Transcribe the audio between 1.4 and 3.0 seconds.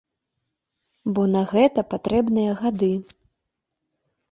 гэта патрэбныя гады.